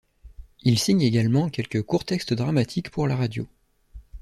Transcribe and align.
Il 0.63 0.79
signe 0.79 1.03
également 1.03 1.51
quelques 1.51 1.83
courts 1.83 2.05
textes 2.05 2.33
dramatiques 2.33 2.89
pour 2.89 3.07
la 3.07 3.15
radio. 3.15 3.47